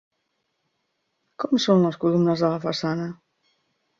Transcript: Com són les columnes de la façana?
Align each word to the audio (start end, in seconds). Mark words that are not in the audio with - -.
Com 1.43 1.61
són 1.65 1.85
les 1.85 1.99
columnes 2.05 2.43
de 2.45 2.51
la 2.53 2.61
façana? 2.65 3.07